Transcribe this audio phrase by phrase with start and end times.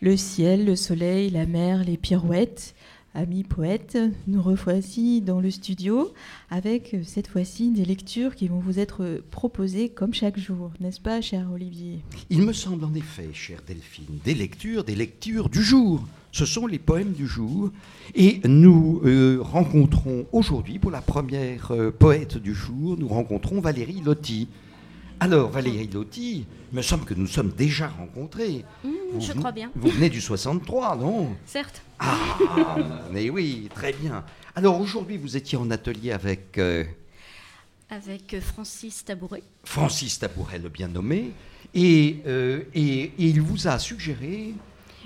[0.00, 2.76] Le ciel, le soleil, la mer, les pirouettes.
[3.14, 6.12] Amis poètes, nous revoici dans le studio
[6.50, 11.00] avec euh, cette fois-ci des lectures qui vont vous être proposées comme chaque jour, n'est-ce
[11.00, 11.98] pas, cher Olivier?
[12.30, 16.06] Il me semble en effet, chère Delphine, des lectures, des lectures du jour.
[16.30, 17.72] Ce sont les poèmes du jour.
[18.14, 24.02] Et nous euh, rencontrons aujourd'hui, pour la première euh, poète du jour, nous rencontrons Valérie
[24.04, 24.46] Lotti.
[25.20, 28.64] Alors, Valérie Lotti, il me semble que nous sommes déjà rencontrés.
[28.84, 28.90] Mmh,
[29.20, 29.70] je crois bien.
[29.74, 31.34] Vous venez du 63, non?
[31.44, 31.82] Certes.
[31.98, 32.76] Ah,
[33.10, 34.24] mais oui, très bien.
[34.54, 36.56] Alors aujourd'hui, vous étiez en atelier avec...
[36.58, 36.84] euh,
[37.90, 39.42] Avec euh, Francis Tabouret.
[39.64, 41.32] Francis Tabouret, le bien nommé,
[41.74, 44.54] et, euh, et- et il vous a suggéré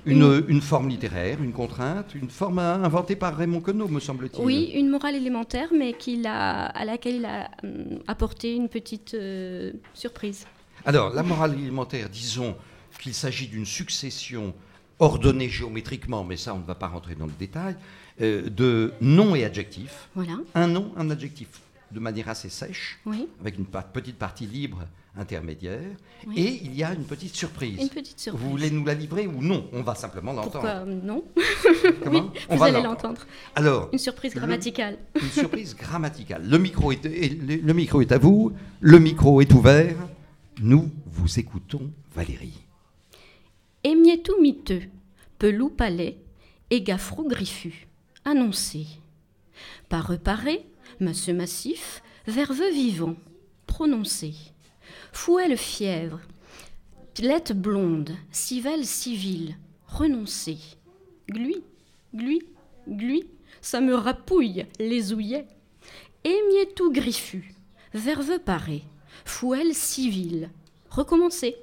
[0.07, 4.45] une, une forme littéraire, une contrainte, une forme inventée par Raymond Queneau, me semble-t-il.
[4.45, 9.15] Oui, une morale élémentaire, mais qu'il a, à laquelle il a hum, apporté une petite
[9.15, 10.47] euh, surprise.
[10.85, 12.57] Alors, la morale alimentaire, disons
[13.01, 14.55] qu'il s'agit d'une succession
[14.99, 17.77] ordonnée géométriquement, mais ça, on ne va pas rentrer dans le détail,
[18.21, 20.09] euh, de noms et adjectifs.
[20.15, 20.39] Voilà.
[20.55, 21.49] Un nom, un adjectif,
[21.91, 25.83] de manière assez sèche, Oui, avec une petite partie libre intermédiaire,
[26.27, 26.35] Oui.
[26.41, 27.79] et il y a une petite surprise.
[27.81, 28.43] une petite surprise.
[28.43, 29.69] Vous voulez nous la livrer ou non?
[29.73, 30.53] On va simplement l'entendre.
[30.53, 31.25] Pourquoi non?
[32.03, 32.31] Comment?
[32.33, 33.21] Oui, On vous va allez l'entendre.
[33.55, 34.99] Alors, Une surprise Le- grammaticale.
[35.21, 36.49] une surprise grammaticale.
[36.49, 39.97] Le micro, est, le, le micro est à vous, le micro est ouvert.
[40.61, 42.59] Nous vous écoutons, Valérie.
[43.85, 44.83] Émiettou miteux,
[45.39, 46.17] pelou palais,
[46.71, 47.87] et gaffrou griffu.
[48.25, 48.87] Annoncé.
[49.89, 50.65] Par reparé,
[51.01, 53.17] masseux massif, verveux vivant.
[53.67, 54.35] Prononcé.
[55.13, 56.21] Fouelle fièvre,
[57.15, 59.57] pilette blonde, civelle civile.
[59.87, 60.57] Renoncé.
[61.31, 61.63] Glui,
[62.15, 62.41] glui,
[62.89, 63.29] glui,
[63.61, 65.47] ça me rapouille les ouillets.
[66.25, 67.55] Émiettou griffu,
[67.93, 68.83] verveux paré,
[69.25, 70.51] fouelle civile.
[70.89, 71.57] Recommencer.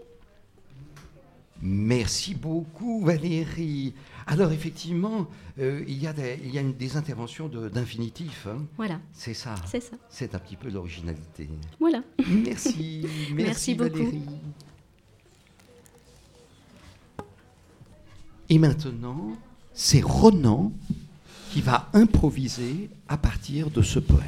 [1.62, 3.94] Merci beaucoup, Valérie.
[4.28, 5.28] Alors, effectivement,
[5.60, 8.48] euh, il y a des, il y a une- des interventions de- d'infinitifs.
[8.50, 8.66] hein.
[8.78, 9.56] Voilà, C'est ça.
[9.66, 9.98] c'est ça.
[10.10, 11.50] C'est un petit peu l'originalité.
[11.80, 12.02] Voilà.
[12.30, 13.02] Merci.
[13.04, 13.98] merci, Merci beaucoup.
[13.98, 14.22] Valérie.
[18.50, 19.32] Et maintenant,
[19.74, 20.72] c'est Ronan
[21.52, 24.24] qui va improviser à partir de ce poème.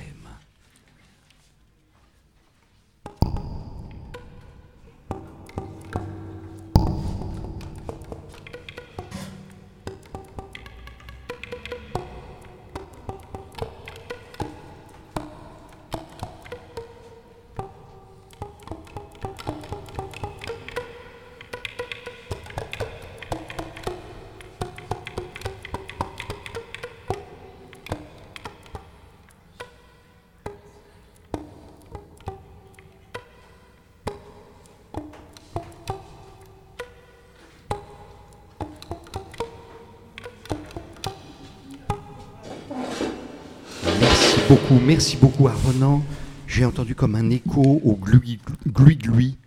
[44.52, 46.04] Beaucoup, merci beaucoup à Ronan.
[46.46, 49.38] J'ai entendu comme un écho au glui glui glui,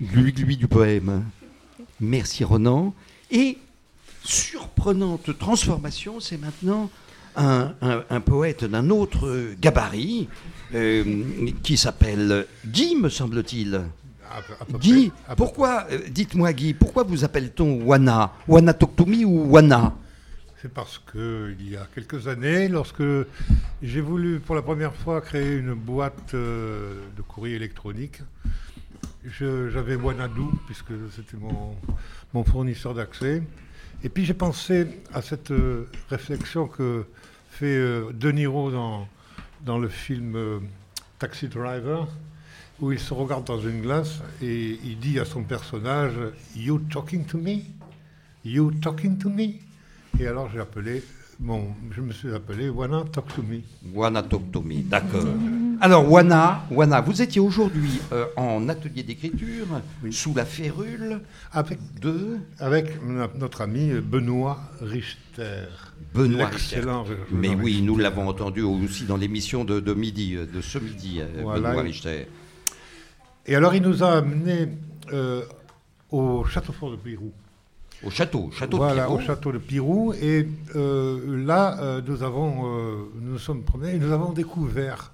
[0.00, 1.24] glui glui du poème.
[2.00, 2.94] Merci Ronan.
[3.32, 3.58] Et
[4.22, 6.88] surprenante transformation, c'est maintenant
[7.34, 10.28] un, un- un poète d'un autre gabarit
[10.72, 11.02] euh,
[11.64, 13.80] qui s'appelle Guy, me semble-t-il.
[14.78, 18.32] Guy, pourquoi, euh, dites-moi Guy, pourquoi vous appelle-t-on Wana?
[18.46, 19.94] Wana Toktomi ou Wana?
[20.64, 23.02] C'est parce que il y a quelques années, lorsque
[23.82, 28.22] j'ai voulu pour la première fois créer une boîte euh, de courrier électronique,
[29.26, 33.42] j'avais Wanadoo, puisque c'était mon, fournisseur d'accès.
[34.02, 37.04] Et puis j'ai pensé à cette euh, réflexion que
[37.50, 39.06] fait euh, De Niro dans,
[39.66, 40.62] dans le film
[41.18, 42.08] Taxi Driver,
[42.80, 46.14] où il se regarde dans une glace et il dit à son personnage
[46.56, 47.64] You talking to me?
[48.46, 49.58] You talking to me?
[50.20, 51.02] Et alors j'ai appelé
[51.40, 53.60] mon, je me suis appelé Wanna Talk to Me.
[53.92, 55.24] Wana Toktomi, d'accord.
[55.80, 59.66] Alors, Wana, Wana, vous étiez aujourd'hui euh, en atelier d'écriture
[60.12, 61.20] sous la férule
[61.52, 65.64] Avec, de avec no- notre ami Benoît Richter.
[66.14, 66.80] Benoît Richter.
[67.32, 71.20] Mais oui, nous l'avons entendu aussi dans l'émission de, de midi, euh, de ce midi,
[71.20, 71.70] euh, Voilà.
[71.70, 72.28] Benoît Richter.
[73.46, 74.68] Et alors il nous a amenés
[75.12, 75.42] euh,
[76.12, 77.32] au château fort de Pirou.
[78.06, 79.16] Au château, château voilà, de Pierrot.
[79.16, 80.12] au château de Pirou.
[80.14, 85.12] Et euh, là, euh, nous avons, euh, nous sommes promenés et nous avons découvert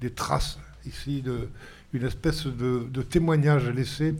[0.00, 1.48] des traces ici de
[1.92, 4.14] une espèce de, de témoignage laissé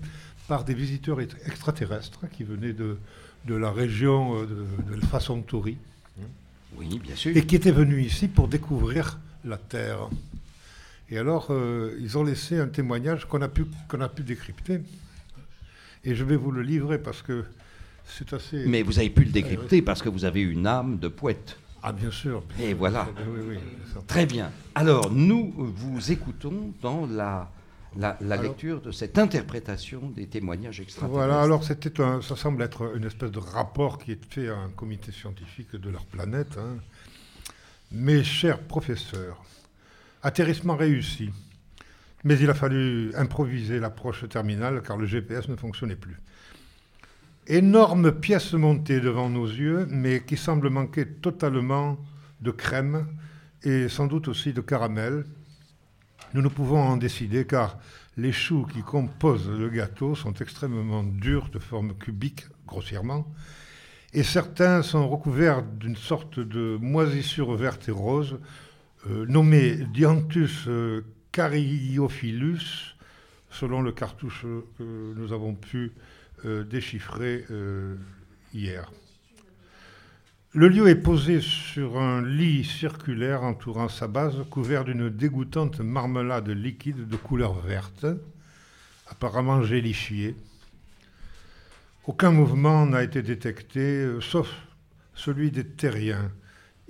[0.48, 2.96] par des visiteurs ex- extraterrestres qui venaient de,
[3.46, 5.76] de la région de, de Façon-Toury
[6.76, 7.36] Oui, bien sûr.
[7.36, 10.08] et qui étaient venus ici pour découvrir la Terre.
[11.10, 11.52] Et alors,
[12.00, 14.80] ils ont laissé un témoignage qu'on a pu, qu'on a pu décrypter.
[16.04, 17.44] Et je vais vous le livrer parce que
[18.06, 18.64] c'est assez.
[18.66, 21.58] Mais vous avez pu le décrypter parce que vous avez une âme de poète.
[21.82, 22.42] Ah, bien sûr.
[22.60, 23.08] Et voilà.
[23.28, 23.58] Oui, oui.
[24.06, 24.50] Très bien.
[24.74, 27.50] Alors, nous vous écoutons dans la,
[27.96, 31.14] la, la Alors- lecture de cette interprétation des témoignages extraterrestres.
[31.16, 34.56] Voilà, alors c'était un, ça semble être une espèce de rapport qui est fait à
[34.56, 36.56] un comité scientifique de leur planète.
[36.58, 36.76] hein.
[37.92, 39.44] Mes chers professeurs,
[40.24, 41.30] atterrissement réussi,
[42.24, 46.16] mais il a fallu improviser l'approche terminale car le GPS ne fonctionnait plus.
[47.48, 51.96] Énorme pièce montée devant nos yeux, mais qui semble manquer totalement
[52.40, 53.06] de crème
[53.62, 55.24] et sans doute aussi de caramel.
[56.34, 57.78] Nous ne pouvons en décider car
[58.16, 63.32] les choux qui composent le gâteau sont extrêmement durs, de forme cubique, grossièrement,
[64.12, 68.40] et certains sont recouverts d'une sorte de moisissure verte et rose,
[69.08, 72.96] euh, nommée Dianthus euh, caryophyllus,
[73.50, 74.44] selon le cartouche
[74.78, 75.92] que nous avons pu
[76.44, 77.96] euh, déchiffrer euh,
[78.52, 78.92] hier.
[80.52, 86.48] Le lieu est posé sur un lit circulaire entourant sa base, couvert d'une dégoûtante marmelade
[86.48, 88.06] liquide de couleur verte,
[89.08, 90.34] apparemment gélifiée.
[92.06, 94.48] Aucun mouvement n'a été détecté, euh, sauf
[95.14, 96.30] celui des terriens,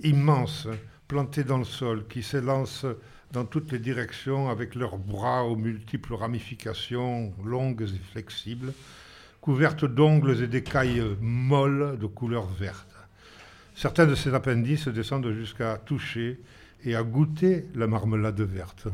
[0.01, 0.67] immenses,
[1.07, 2.85] plantés dans le sol, qui s'élancent
[3.31, 8.73] dans toutes les directions avec leurs bras aux multiples ramifications longues et flexibles,
[9.41, 12.87] couvertes d'ongles et d'écailles molles de couleur verte.
[13.75, 16.39] Certains de ces appendices descendent jusqu'à toucher
[16.83, 18.87] et à goûter la marmelade verte.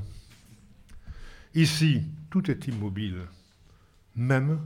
[1.55, 3.19] Ici, tout est immobile.
[4.15, 4.59] Même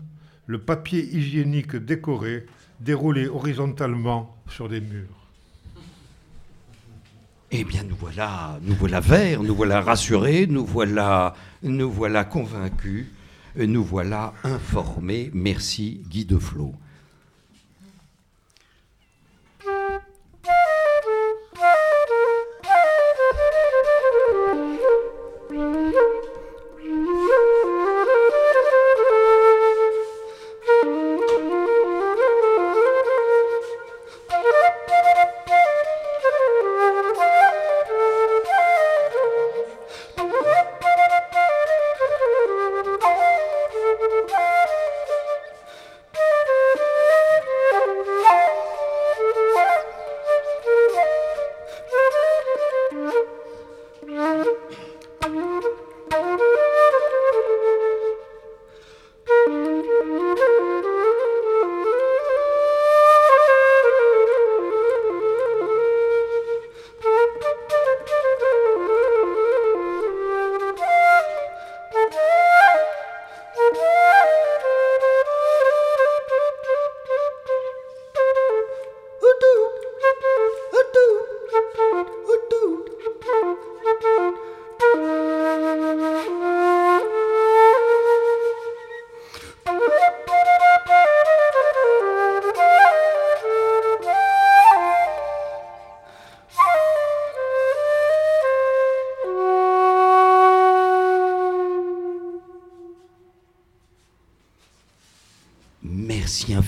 [0.46, 2.46] le papier hygiénique décoré
[2.80, 5.28] déroulé horizontalement sur des murs.
[7.52, 11.34] Eh bien, nous voilà, nous voilà verts, nous voilà rassurés, nous voilà,
[11.64, 13.08] nous voilà convaincus,
[13.66, 15.32] nous voilà informés.
[15.34, 16.74] Merci Guy Deflot.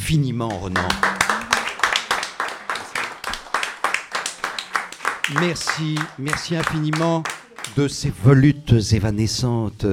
[0.09, 0.87] Infiniment, Renan.
[5.39, 7.21] Merci, merci infiniment
[7.77, 9.85] de ces volutes évanescentes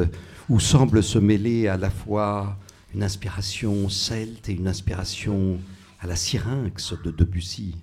[0.49, 2.57] où semble se mêler à la fois
[2.95, 5.59] une inspiration celte et une inspiration
[6.01, 7.77] à la syrinx de Debussy.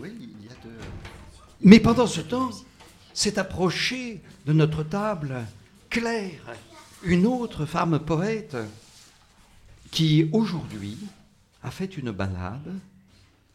[0.00, 0.72] Oui, il y a de...
[1.60, 2.48] Mais pendant ce temps,
[3.12, 5.44] s'est approchée de notre table
[5.90, 6.54] Claire,
[7.02, 8.56] une autre femme poète
[9.94, 10.98] qui aujourd'hui
[11.62, 12.74] a fait une balade.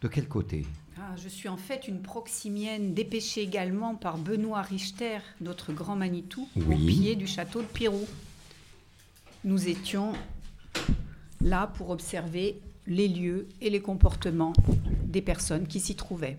[0.01, 0.65] De quel côté?
[0.98, 6.48] Ah, je suis en fait une proximienne dépêchée également par Benoît Richter, notre grand Manitou,
[6.55, 8.08] au pied du château de Pirou.
[9.43, 10.13] Nous étions
[11.41, 14.53] là pour observer les lieux et les comportements
[15.03, 16.38] des personnes qui s'y trouvaient.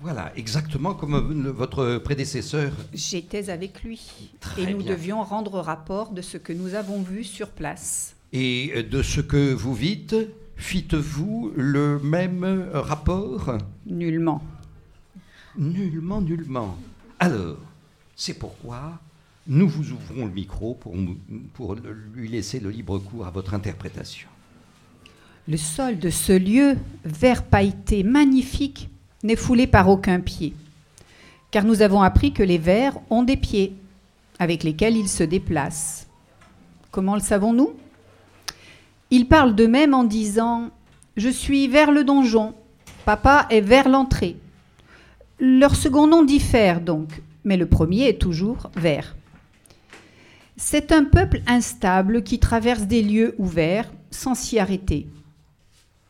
[0.00, 2.72] Voilà, exactement comme votre prédécesseur.
[2.94, 4.92] J'étais avec lui Très et nous bien.
[4.92, 8.14] devions rendre rapport de ce que nous avons vu sur place.
[8.32, 10.16] Et de ce que vous vîtes,
[10.56, 13.58] fîtes-vous le même rapport?
[13.86, 14.42] Nullement.
[15.58, 16.78] Nullement, nullement.
[17.20, 17.58] Alors,
[18.16, 18.98] c'est pourquoi
[19.46, 20.94] nous vous ouvrons le micro pour,
[21.52, 21.76] pour
[22.14, 24.28] lui laisser le libre cours à votre interprétation.
[25.48, 28.88] Le sol de ce lieu, vert pailleté magnifique,
[29.24, 30.54] n'est foulé par aucun pied.
[31.50, 33.74] Car nous avons appris que les vers ont des pieds,
[34.38, 36.06] avec lesquels ils se déplacent.
[36.90, 37.74] Comment le savons-nous?
[39.12, 40.70] Ils parlent d'eux-mêmes en disant
[41.18, 42.54] je suis vers le donjon.
[43.04, 44.38] Papa est vers l'entrée.
[45.38, 49.14] Leur second nom diffère donc, mais le premier est toujours vers.
[50.56, 55.06] C'est un peuple instable qui traverse des lieux ouverts sans s'y arrêter.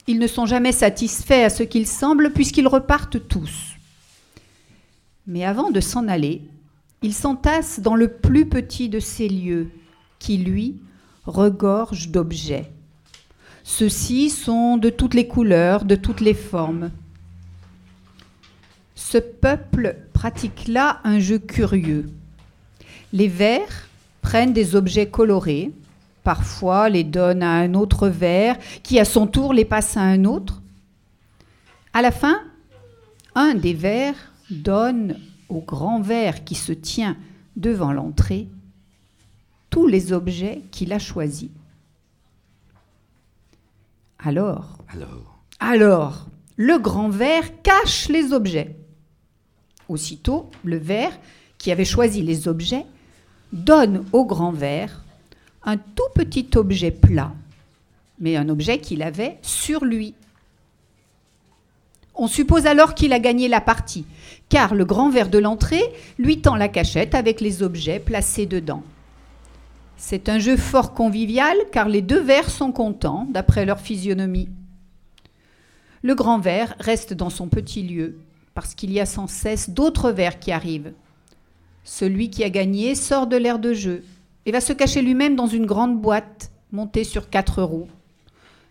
[0.07, 3.73] Ils ne sont jamais satisfaits à ce qu'il semble puisqu'ils repartent tous.
[5.27, 6.43] Mais avant de s'en aller,
[7.03, 9.71] ils s'entassent dans le plus petit de ces lieux
[10.21, 10.77] qui, lui,
[11.27, 12.71] regorge d'objets.
[13.65, 16.91] Ceux-ci sont de toutes les couleurs, de toutes les formes.
[18.95, 22.11] Ce peuple pratique là un jeu curieux.
[23.13, 23.89] Les vers
[24.21, 25.71] prennent des objets colorés,
[26.25, 30.25] parfois les donnent à un autre vers, qui à son tour les passe à un
[30.25, 30.63] autre.
[31.93, 32.41] À la fin,
[33.35, 34.15] un des vers
[34.51, 37.17] donne au grand ver qui se tient
[37.57, 38.49] devant l'entrée
[39.71, 41.49] tous les objets qu'il a choisis.
[44.25, 46.27] Alors, Alors, alors,
[46.57, 48.77] le grand ver cache les objets.
[49.89, 51.11] Aussitôt, le ver,
[51.59, 52.87] qui avait choisi les objets,
[53.53, 55.03] donne au grand ver
[55.65, 57.33] un tout petit objet plat,
[58.21, 60.15] mais un objet qu'il avait sur lui.
[62.15, 64.05] On suppose alors qu'il a gagné la partie,
[64.49, 65.83] car le grand ver de l'entrée
[66.19, 68.83] lui tend la cachette avec les objets placés dedans.
[70.05, 74.49] C'est un jeu fort convivial, car les deux vers sont contents, d'après leur physionomie.
[76.03, 78.19] Le grand ver reste dans son petit lieu,
[78.53, 80.93] parce qu'il y a sans cesse d'autres vers qui arrivent.
[81.85, 84.03] Celui qui a gagné sort de l'air de jeu
[84.45, 87.89] et va se cacher lui-même dans une grande boîte montée sur quatre roues.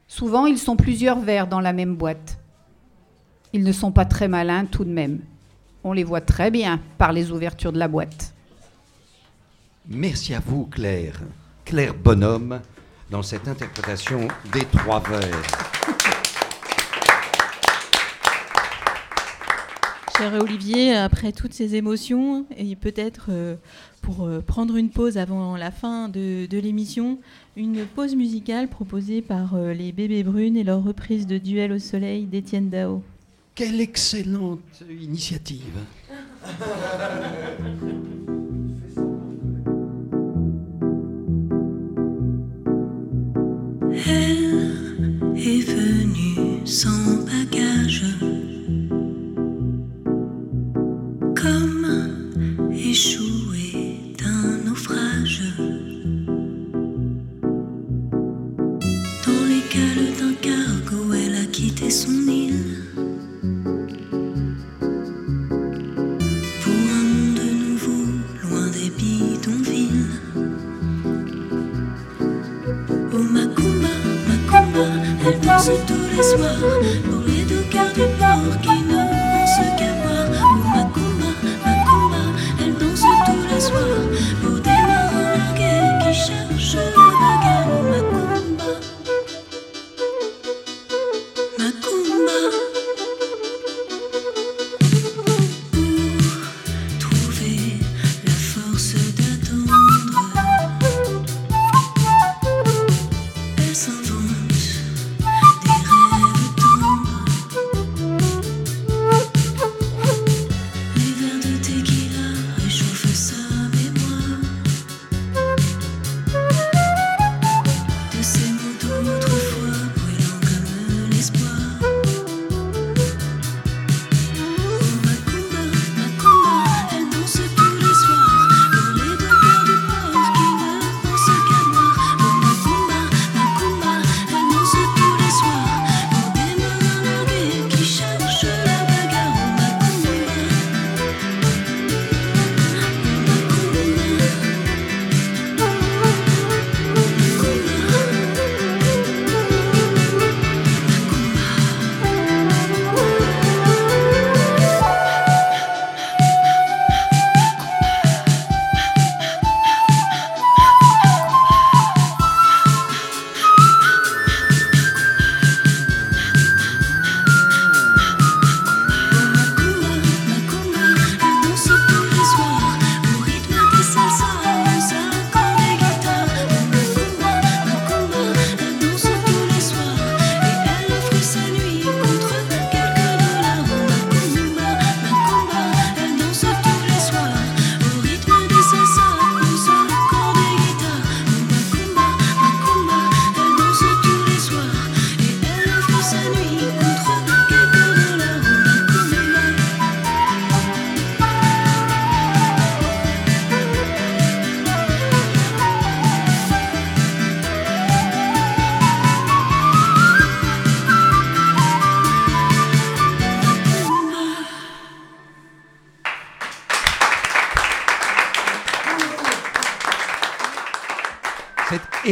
[0.09, 2.39] Souvent, ils sont plusieurs vers dans la même boîte.
[3.53, 5.21] Ils ne sont pas très malins tout de même.
[5.85, 8.30] On les voit très bien par les ouvertures de la boîte.
[9.93, 11.21] Merci à vous, Claire.
[11.65, 12.61] Claire Bonhomme,
[13.09, 15.41] dans cette interprétation des trois vers.
[20.17, 23.55] Cher Olivier, après toutes ces émotions, et peut-être euh,
[24.01, 27.19] pour euh, prendre une pause avant la fin de, de l'émission,
[27.55, 31.79] une pause musicale proposée par euh, les Bébés Brunes et leur reprise de Duel au
[31.79, 33.03] soleil d'Étienne Dao.
[33.55, 35.79] Quelle excellente initiative.
[45.35, 47.00] Est venue sans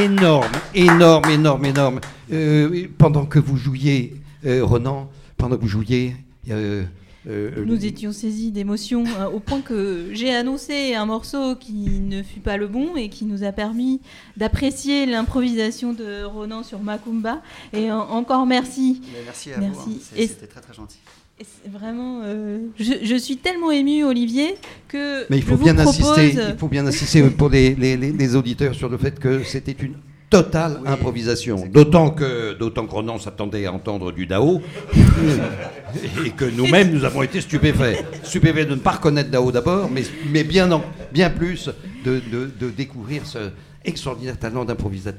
[0.03, 1.99] énorme, énorme, énorme, énorme.
[2.31, 4.15] Euh, pendant que vous jouiez,
[4.45, 6.15] euh, Ronan, pendant que vous jouiez,
[6.49, 6.83] euh,
[7.27, 12.23] euh, Nous étions saisis d'émotion euh, au point que j'ai annoncé un morceau qui ne
[12.23, 13.99] fut pas le bon et qui nous a permis
[14.37, 17.41] d'apprécier l'improvisation de Ronan sur Macumba.
[17.73, 19.01] Et en- encore merci.
[19.13, 19.79] Mais merci à Merci.
[19.85, 20.15] vous, hein.
[20.27, 20.97] C'était très très gentil.
[21.71, 24.55] Vraiment, euh, je, je suis tellement émue, Olivier,
[24.89, 26.01] que Mais il je faut vous bien propose...
[26.17, 29.43] insister, il faut bien insister pour les, les- les- les auditeurs sur le fait que
[29.43, 29.93] c'était une
[30.29, 31.65] totale Oui, improvisation.
[31.71, 34.61] D'autant que, d'autant que Ronan s'attendait à entendre du Dao
[36.25, 38.03] et que nous-mêmes nous avons été stupéfaits.
[38.23, 41.69] Stupéfaits de ne pas reconnaître Dao d'abord, mais, mais bien, en- bien plus
[42.05, 43.49] de, de- de découvrir ce
[43.85, 45.07] extraordinaire talent d'improvisateur.